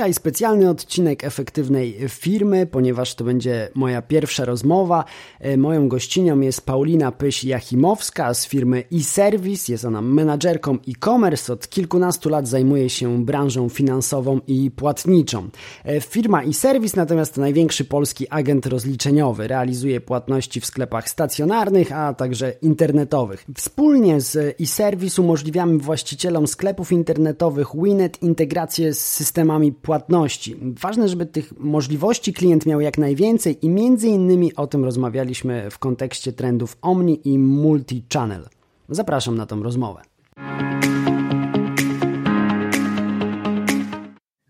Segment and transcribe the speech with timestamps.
[0.00, 5.04] Dzisiaj specjalny odcinek efektywnej firmy, ponieważ to będzie moja pierwsza rozmowa.
[5.40, 9.72] E, moją gościnią jest Paulina Pyś-Jachimowska z firmy eService.
[9.72, 11.52] Jest ona menadżerką e-commerce.
[11.52, 15.48] Od kilkunastu lat zajmuje się branżą finansową i płatniczą.
[15.84, 19.48] E, firma eService natomiast to największy polski agent rozliczeniowy.
[19.48, 23.44] Realizuje płatności w sklepach stacjonarnych, a także internetowych.
[23.56, 30.56] Wspólnie z eService umożliwiamy właścicielom sklepów internetowych Winet integrację z systemami płatności.
[30.62, 35.78] Ważne, żeby tych możliwości klient miał jak najwięcej i między innymi o tym rozmawialiśmy w
[35.78, 38.42] kontekście trendów Omni i Multi-Channel.
[38.88, 40.02] Zapraszam na tą rozmowę.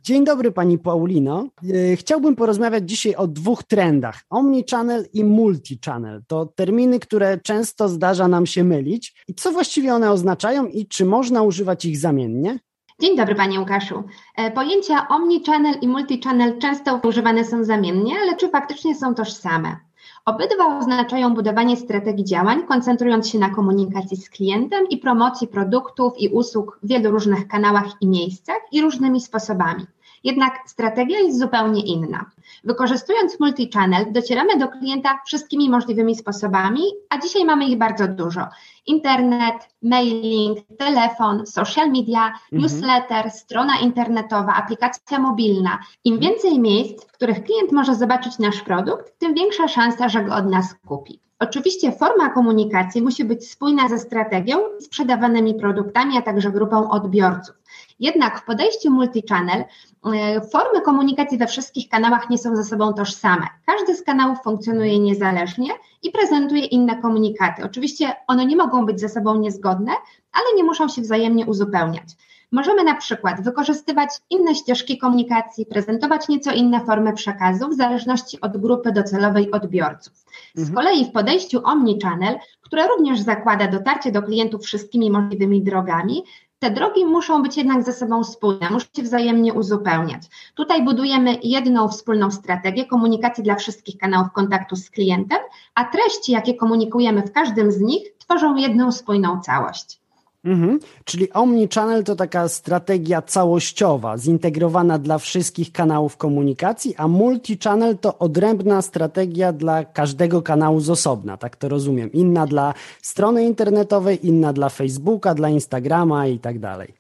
[0.03, 1.49] Dzień dobry Pani Paulino.
[1.93, 6.23] E, chciałbym porozmawiać dzisiaj o dwóch trendach: omnichannel i multichannel.
[6.27, 9.25] To terminy, które często zdarza nam się mylić.
[9.29, 12.59] I co właściwie one oznaczają i czy można używać ich zamiennie?
[13.01, 14.03] Dzień dobry Panie Łukaszu.
[14.37, 19.77] E, pojęcia omnichannel i multichannel często używane są zamiennie, ale czy faktycznie są tożsame?
[20.25, 26.29] Obydwa oznaczają budowanie strategii działań, koncentrując się na komunikacji z klientem i promocji produktów i
[26.29, 29.87] usług w wielu różnych kanałach i miejscach i różnymi sposobami.
[30.25, 32.31] Jednak strategia jest zupełnie inna.
[32.65, 38.47] Wykorzystując multi-channel, docieramy do klienta wszystkimi możliwymi sposobami, a dzisiaj mamy ich bardzo dużo.
[38.87, 42.63] Internet, mailing, telefon, social media, mhm.
[42.63, 45.79] newsletter, strona internetowa, aplikacja mobilna.
[46.05, 46.33] Im mhm.
[46.33, 50.47] więcej miejsc, w których klient może zobaczyć nasz produkt, tym większa szansa, że go od
[50.47, 51.21] nas kupi.
[51.39, 57.60] Oczywiście forma komunikacji musi być spójna ze strategią i sprzedawanymi produktami, a także grupą odbiorców.
[58.01, 59.65] Jednak w podejściu multi-channel
[60.05, 63.47] e, formy komunikacji we wszystkich kanałach nie są ze sobą tożsame.
[63.67, 65.71] Każdy z kanałów funkcjonuje niezależnie
[66.03, 67.65] i prezentuje inne komunikaty.
[67.65, 69.93] Oczywiście one nie mogą być ze sobą niezgodne,
[70.33, 72.09] ale nie muszą się wzajemnie uzupełniać.
[72.53, 78.57] Możemy na przykład wykorzystywać inne ścieżki komunikacji, prezentować nieco inne formy przekazu w zależności od
[78.57, 80.13] grupy docelowej odbiorców.
[80.55, 80.75] Z mhm.
[80.75, 86.25] kolei w podejściu Omnichannel, które również zakłada dotarcie do klientów wszystkimi możliwymi drogami,
[86.61, 90.23] te drogi muszą być jednak ze sobą spójne, muszą się wzajemnie uzupełniać.
[90.55, 95.39] Tutaj budujemy jedną wspólną strategię komunikacji dla wszystkich kanałów kontaktu z klientem,
[95.75, 100.01] a treści, jakie komunikujemy w każdym z nich, tworzą jedną spójną całość.
[100.45, 100.79] Mhm.
[101.05, 108.83] Czyli Omnichannel to taka strategia całościowa, zintegrowana dla wszystkich kanałów komunikacji, a Multichannel to odrębna
[108.83, 112.13] strategia dla każdego kanału z osobna, tak to rozumiem.
[112.13, 117.00] Inna dla strony internetowej, inna dla Facebooka, dla Instagrama i tak dalej.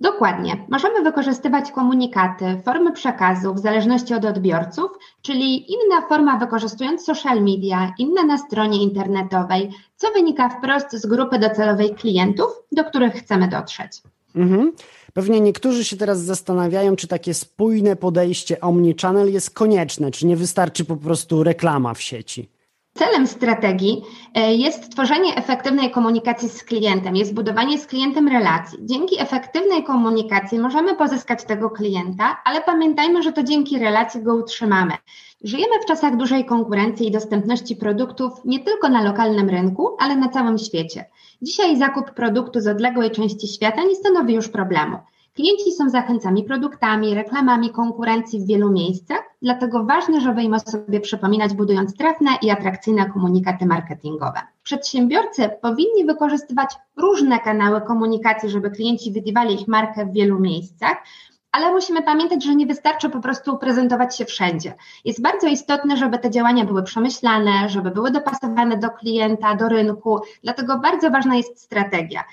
[0.00, 0.66] Dokładnie.
[0.68, 4.90] Możemy wykorzystywać komunikaty, formy przekazu w zależności od odbiorców,
[5.22, 11.38] czyli inna forma wykorzystując social media, inna na stronie internetowej, co wynika wprost z grupy
[11.38, 13.92] docelowej klientów, do których chcemy dotrzeć.
[14.36, 14.72] Mhm.
[15.12, 20.84] Pewnie niektórzy się teraz zastanawiają, czy takie spójne podejście omnichannel jest konieczne, czy nie wystarczy
[20.84, 22.48] po prostu reklama w sieci.
[23.00, 24.02] Celem strategii
[24.34, 28.78] e, jest tworzenie efektywnej komunikacji z klientem, jest budowanie z klientem relacji.
[28.82, 34.92] Dzięki efektywnej komunikacji możemy pozyskać tego klienta, ale pamiętajmy, że to dzięki relacji go utrzymamy.
[35.44, 40.28] Żyjemy w czasach dużej konkurencji i dostępności produktów nie tylko na lokalnym rynku, ale na
[40.28, 41.04] całym świecie.
[41.42, 44.98] Dzisiaj zakup produktu z odległej części świata nie stanowi już problemu.
[45.40, 51.00] Klienci są zachęcani produktami, reklamami konkurencji w wielu miejscach, dlatego ważne, żeby im o sobie
[51.00, 54.40] przypominać, budując trafne i atrakcyjne komunikaty marketingowe.
[54.62, 60.96] Przedsiębiorcy powinni wykorzystywać różne kanały komunikacji, żeby klienci widywali ich markę w wielu miejscach,
[61.52, 64.74] ale musimy pamiętać, że nie wystarczy po prostu prezentować się wszędzie.
[65.04, 70.20] Jest bardzo istotne, żeby te działania były przemyślane, żeby były dopasowane do klienta, do rynku,
[70.42, 72.24] dlatego bardzo ważna jest strategia.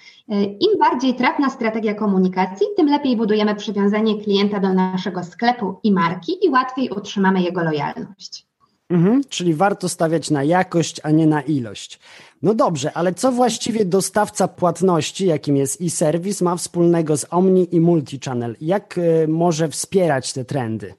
[0.59, 6.45] Im bardziej trafna strategia komunikacji, tym lepiej budujemy przywiązanie klienta do naszego sklepu i marki
[6.45, 8.46] i łatwiej utrzymamy jego lojalność.
[8.89, 11.99] Mhm, czyli warto stawiać na jakość, a nie na ilość.
[12.41, 17.81] No dobrze, ale co właściwie dostawca płatności, jakim jest e-service, ma wspólnego z Omni i
[17.81, 18.55] Multichannel?
[18.61, 20.93] Jak y, może wspierać te trendy?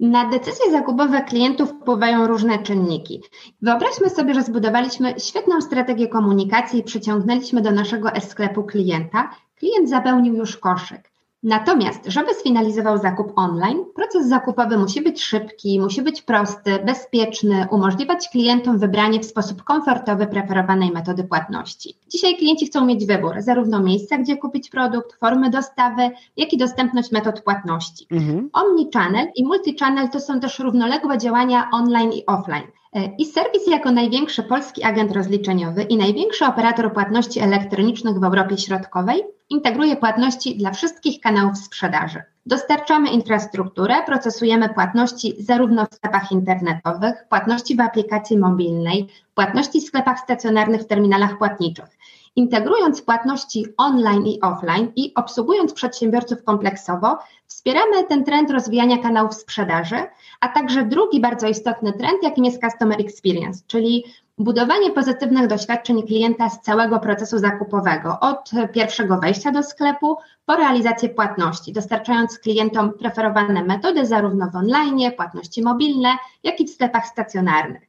[0.00, 3.22] Na decyzje zakupowe klientów wpływają różne czynniki.
[3.62, 9.30] Wyobraźmy sobie, że zbudowaliśmy świetną strategię komunikacji i przyciągnęliśmy do naszego e-sklepu klienta.
[9.58, 11.07] Klient zapełnił już koszyk.
[11.42, 18.28] Natomiast, żeby sfinalizował zakup online, proces zakupowy musi być szybki, musi być prosty, bezpieczny, umożliwiać
[18.28, 21.94] klientom wybranie w sposób komfortowy preferowanej metody płatności.
[22.08, 27.12] Dzisiaj klienci chcą mieć wybór, zarówno miejsca, gdzie kupić produkt, formy dostawy, jak i dostępność
[27.12, 28.06] metod płatności.
[28.10, 28.50] Mhm.
[28.52, 32.66] Omnichannel i multichannel to są też równoległe działania online i offline.
[32.92, 38.58] E, I serwis jako największy polski agent rozliczeniowy i największy operator płatności elektronicznych w Europie
[38.58, 42.22] Środkowej integruje płatności dla wszystkich kanałów sprzedaży.
[42.46, 50.18] Dostarczamy infrastrukturę, procesujemy płatności zarówno w sklepach internetowych, płatności w aplikacji mobilnej, płatności w sklepach
[50.18, 51.98] stacjonarnych w terminalach płatniczych.
[52.38, 59.96] Integrując płatności online i offline i obsługując przedsiębiorców kompleksowo, wspieramy ten trend rozwijania kanałów sprzedaży,
[60.40, 64.04] a także drugi bardzo istotny trend, jakim jest customer experience, czyli
[64.38, 71.08] budowanie pozytywnych doświadczeń klienta z całego procesu zakupowego, od pierwszego wejścia do sklepu po realizację
[71.08, 76.08] płatności, dostarczając klientom preferowane metody zarówno w online, płatności mobilne,
[76.42, 77.87] jak i w sklepach stacjonarnych.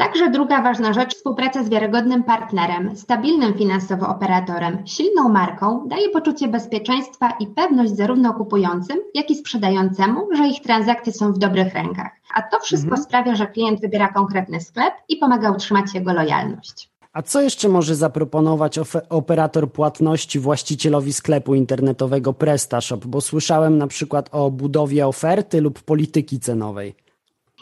[0.00, 6.48] Także druga ważna rzecz, współpraca z wiarygodnym partnerem, stabilnym finansowo operatorem, silną marką daje poczucie
[6.48, 12.10] bezpieczeństwa i pewność zarówno kupującym, jak i sprzedającemu, że ich transakcje są w dobrych rękach.
[12.34, 13.04] A to wszystko mhm.
[13.04, 16.90] sprawia, że klient wybiera konkretny sklep i pomaga utrzymać jego lojalność.
[17.12, 23.06] A co jeszcze może zaproponować operator płatności właścicielowi sklepu internetowego PrestaShop?
[23.06, 26.94] Bo słyszałem na przykład o budowie oferty lub polityki cenowej.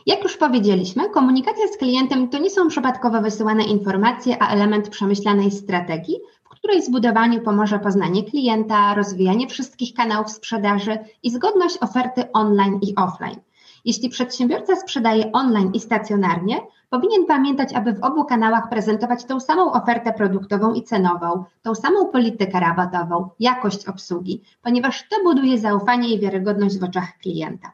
[0.09, 5.51] Jak już powiedzieliśmy, komunikacja z klientem to nie są przypadkowo wysyłane informacje, a element przemyślanej
[5.51, 12.79] strategii, w której zbudowaniu pomoże poznanie klienta, rozwijanie wszystkich kanałów sprzedaży i zgodność oferty online
[12.83, 13.41] i offline.
[13.85, 16.61] Jeśli przedsiębiorca sprzedaje online i stacjonarnie,
[16.91, 22.07] powinien pamiętać, aby w obu kanałach prezentować tą samą ofertę produktową i cenową, tą samą
[22.07, 27.73] politykę rabatową, jakość obsługi, ponieważ to buduje zaufanie i wiarygodność w oczach klienta.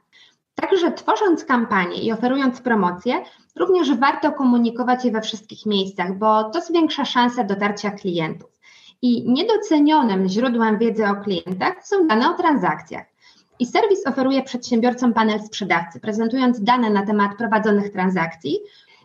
[0.64, 3.22] Także tworząc kampanię i oferując promocje,
[3.56, 8.50] również warto komunikować je we wszystkich miejscach, bo to zwiększa szanse dotarcia klientów.
[9.02, 13.06] I niedocenionym źródłem wiedzy o klientach są dane o transakcjach.
[13.58, 18.58] I serwis oferuje przedsiębiorcom panel sprzedawcy, prezentując dane na temat prowadzonych transakcji.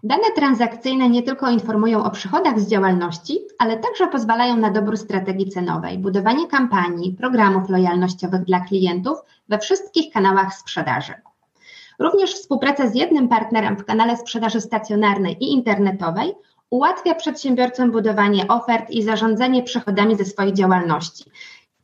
[0.03, 5.49] Dane transakcyjne nie tylko informują o przychodach z działalności, ale także pozwalają na dobór strategii
[5.49, 9.17] cenowej, budowanie kampanii, programów lojalnościowych dla klientów
[9.49, 11.13] we wszystkich kanałach sprzedaży.
[11.99, 16.35] Również współpraca z jednym partnerem w kanale sprzedaży stacjonarnej i internetowej
[16.69, 21.25] ułatwia przedsiębiorcom budowanie ofert i zarządzanie przychodami ze swojej działalności.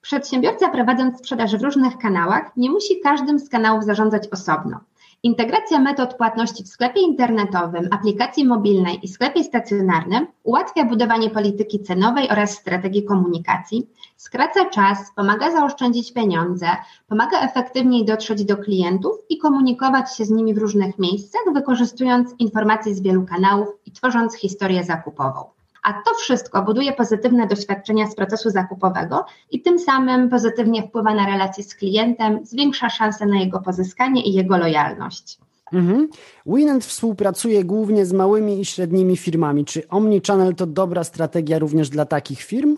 [0.01, 4.79] Przedsiębiorca prowadząc sprzedaż w różnych kanałach nie musi każdym z kanałów zarządzać osobno.
[5.25, 12.29] Integracja metod płatności w sklepie internetowym, aplikacji mobilnej i sklepie stacjonarnym ułatwia budowanie polityki cenowej
[12.29, 16.67] oraz strategii komunikacji, skraca czas, pomaga zaoszczędzić pieniądze,
[17.07, 22.95] pomaga efektywniej dotrzeć do klientów i komunikować się z nimi w różnych miejscach, wykorzystując informacje
[22.95, 25.54] z wielu kanałów i tworząc historię zakupową
[25.85, 31.25] a to wszystko buduje pozytywne doświadczenia z procesu zakupowego i tym samym pozytywnie wpływa na
[31.25, 35.37] relacje z klientem, zwiększa szanse na jego pozyskanie i jego lojalność.
[35.73, 36.09] Mhm.
[36.45, 39.65] Winend współpracuje głównie z małymi i średnimi firmami.
[39.65, 42.77] Czy Omnichannel to dobra strategia również dla takich firm?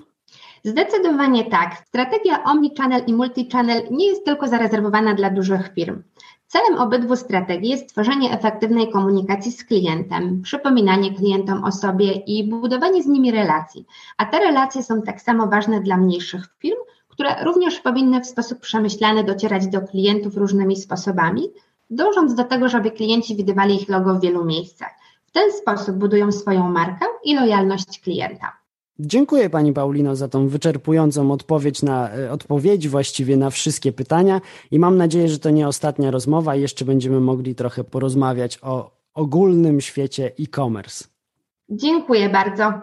[0.63, 1.83] Zdecydowanie tak.
[1.87, 6.03] Strategia Omnichannel i Multichannel nie jest tylko zarezerwowana dla dużych firm.
[6.47, 13.03] Celem obydwu strategii jest tworzenie efektywnej komunikacji z klientem, przypominanie klientom o sobie i budowanie
[13.03, 13.85] z nimi relacji.
[14.17, 16.77] A te relacje są tak samo ważne dla mniejszych firm,
[17.07, 21.49] które również powinny w sposób przemyślany docierać do klientów różnymi sposobami,
[21.89, 24.91] dążąc do tego, żeby klienci widywali ich logo w wielu miejscach.
[25.25, 28.56] W ten sposób budują swoją markę i lojalność klienta.
[28.99, 34.41] Dziękuję Pani Paulino za tą wyczerpującą odpowiedź na e, odpowiedź właściwie na wszystkie pytania
[34.71, 38.91] i mam nadzieję, że to nie ostatnia rozmowa i jeszcze będziemy mogli trochę porozmawiać o
[39.13, 41.05] ogólnym świecie e-commerce.
[41.69, 42.73] Dziękuję bardzo.